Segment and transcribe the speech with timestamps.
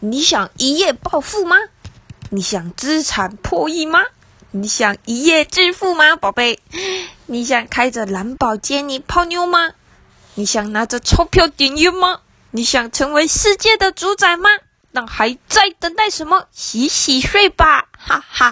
[0.00, 1.56] 你想一夜暴富吗？
[2.30, 4.00] 你想资产破亿吗？
[4.50, 6.60] 你想一夜致富吗，宝贝？
[7.26, 9.72] 你想开着蓝宝坚尼泡妞吗？
[10.34, 12.20] 你想拿着钞票点烟吗？
[12.50, 14.50] 你想成为世界的主宰吗？
[14.92, 16.46] 那还在等待什么？
[16.52, 18.45] 洗洗睡吧，哈哈。